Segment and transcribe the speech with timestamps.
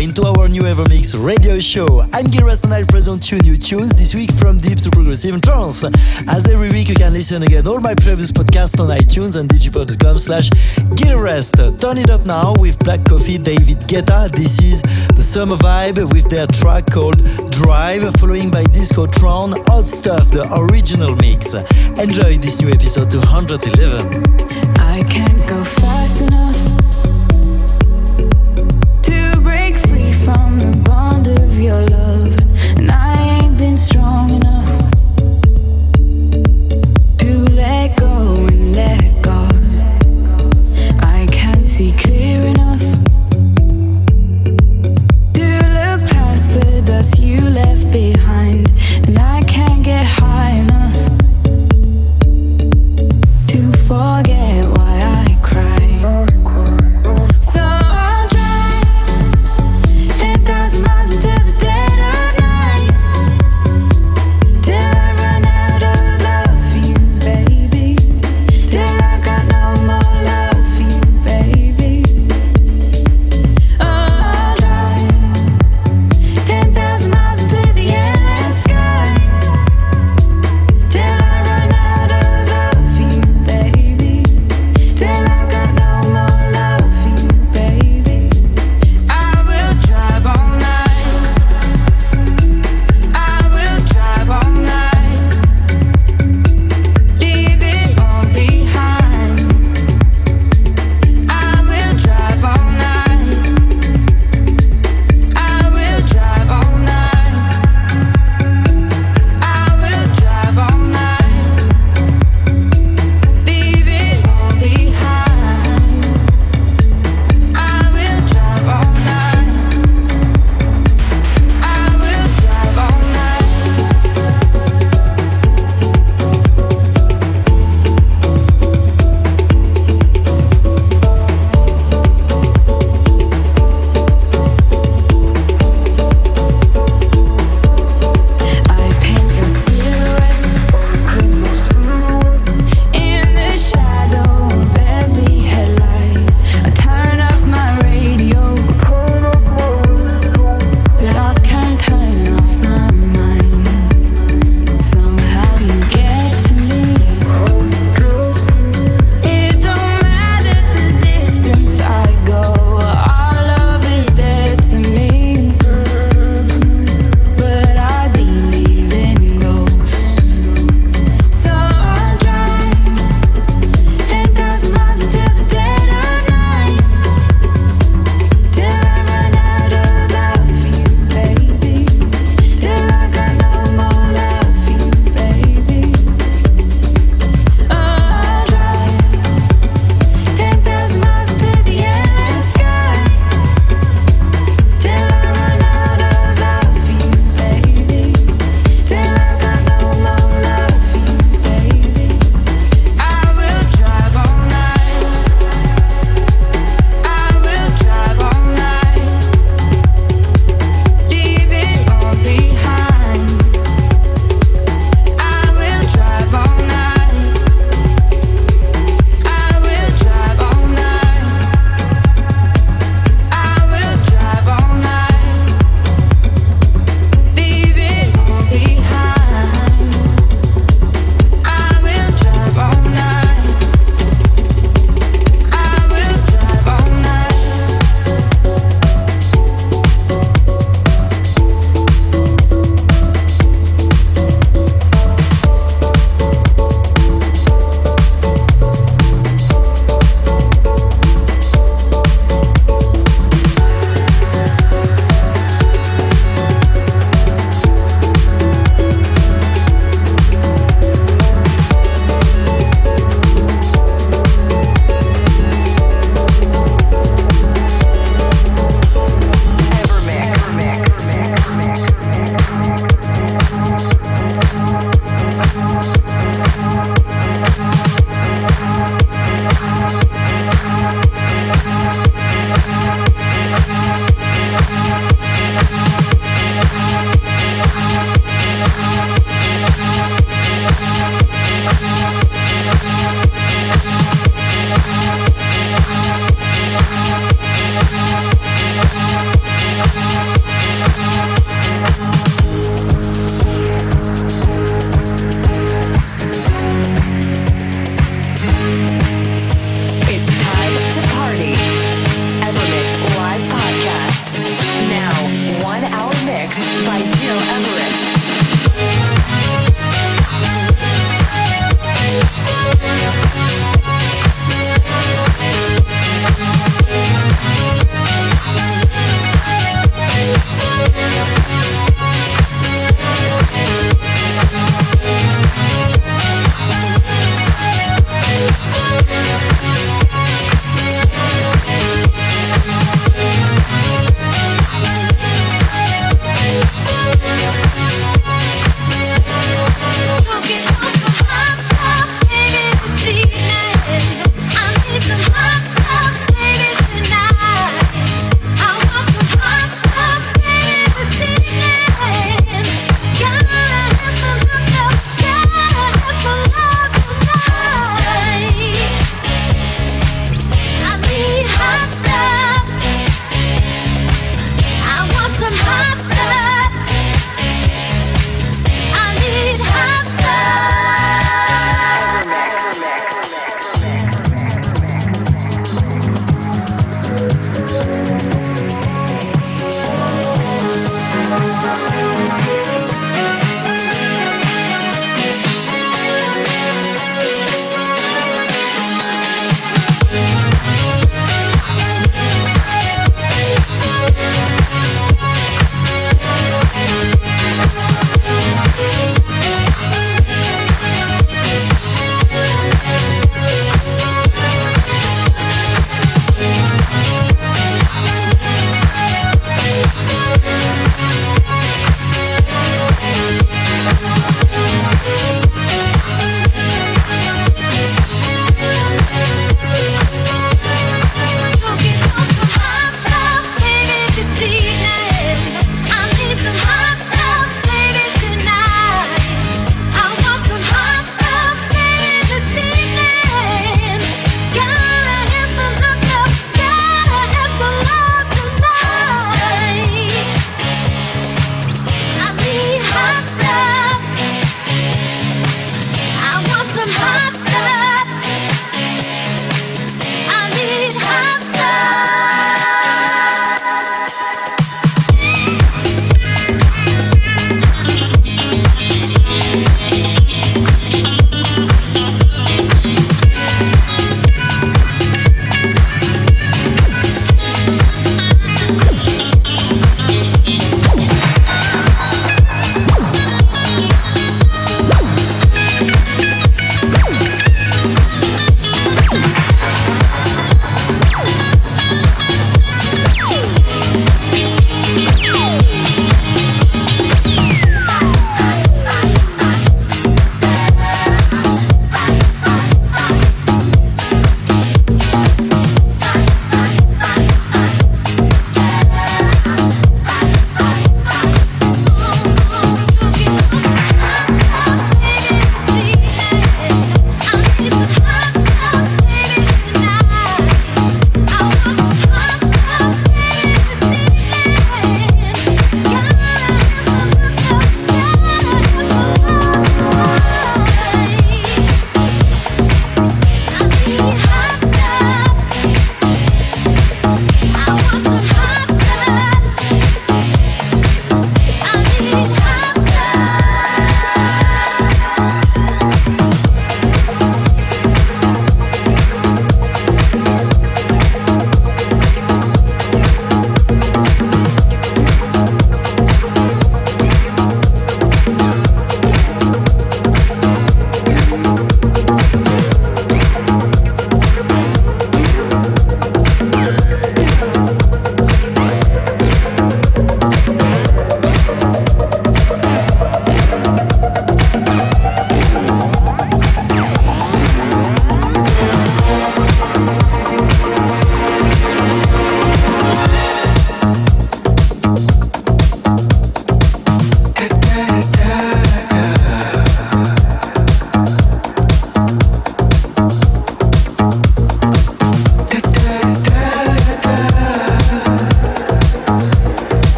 [0.00, 2.00] Into our new Evermix radio show.
[2.14, 5.34] I'm Gil Everest and I present you new tunes this week from deep to progressive
[5.34, 5.84] and trance.
[6.26, 10.16] As every week you can listen again all my previous podcasts on iTunes and digipod.com
[10.16, 10.48] slash
[10.96, 11.78] Gilrest.
[11.78, 14.32] Turn it up now with Black Coffee, David Guetta.
[14.32, 19.84] This is the summer vibe with their track called Drive, following by Disco Tron, Hot
[19.84, 21.52] Stuff, the original mix.
[22.00, 24.24] Enjoy this new episode 211.
[24.80, 25.62] I can't go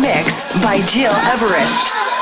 [0.00, 2.15] mix by Gil Everest.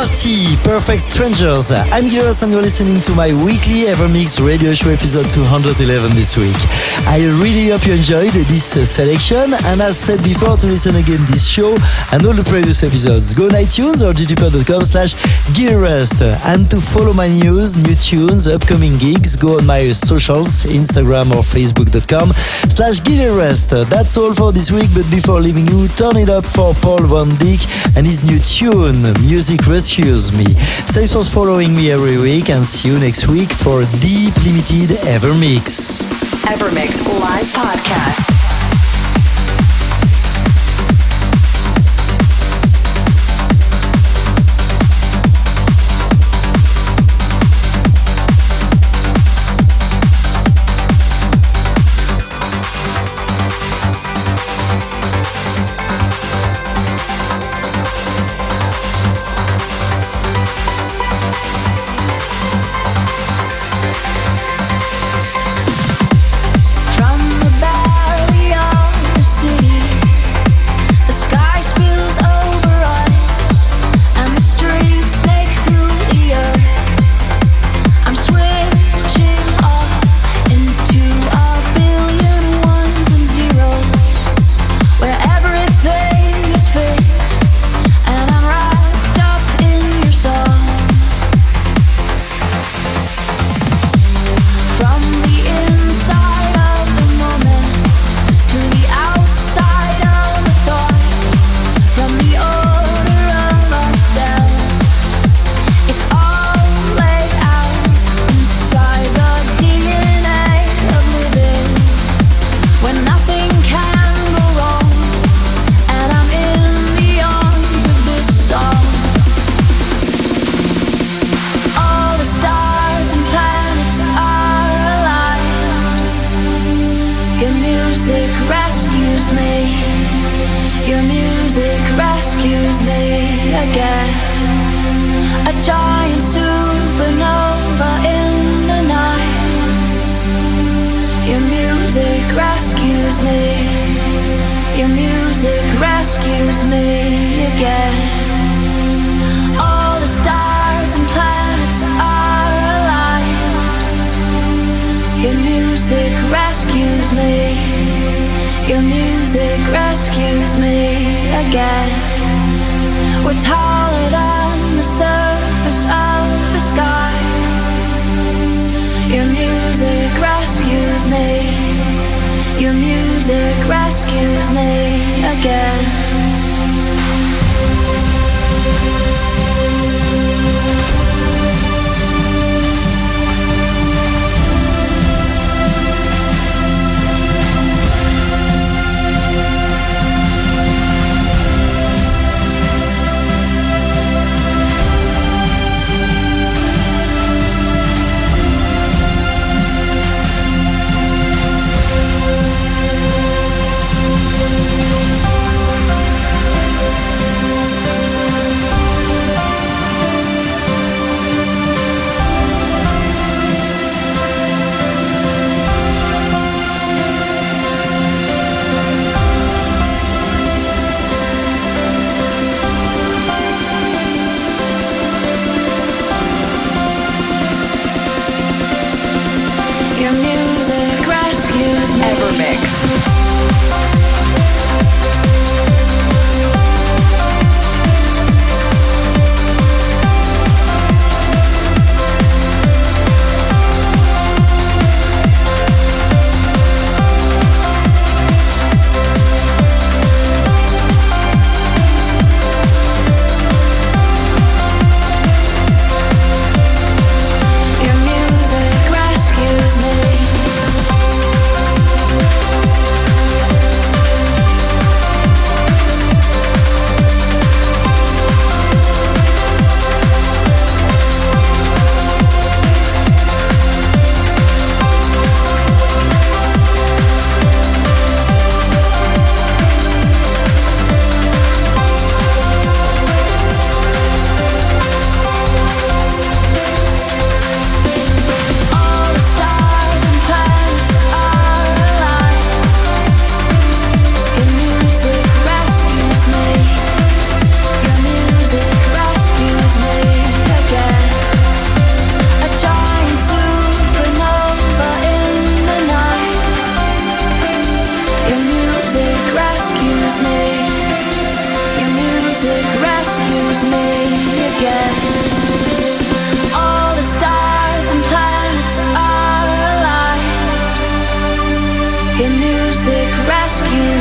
[0.00, 1.68] Hearty, Perfect Strangers.
[1.70, 6.40] I'm Gil Everest and you're listening to my weekly Evermix radio show episode 211 this
[6.40, 6.56] week.
[7.04, 11.20] I really hope you enjoyed this uh, selection and as said before to listen again
[11.28, 11.76] this show
[12.16, 15.12] and all the previous episodes, go on iTunes or digipod.com slash
[15.52, 21.28] gileverest and to follow my news, new tunes, upcoming gigs, go on my socials, Instagram
[21.36, 22.32] or facebook.com
[22.72, 23.68] slash gileverest.
[23.92, 27.28] That's all for this week, but before leaving you, turn it up for Paul Van
[27.36, 27.68] Dyk
[28.00, 30.44] and his new tune, Music Rescues Me.
[30.44, 36.04] Thanks for following me every week and see you next week for Deep Limited Evermix.
[36.44, 38.39] Evermix Live Podcast.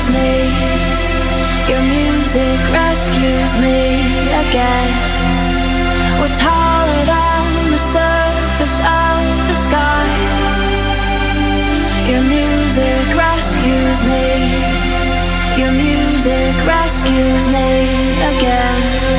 [0.09, 0.33] Me.
[1.69, 4.01] Your music rescues me
[4.43, 4.89] again.
[6.19, 10.05] We're taller than the surface of the sky.
[12.09, 14.25] Your music rescues me.
[15.61, 17.69] Your music rescues me
[18.33, 19.18] again.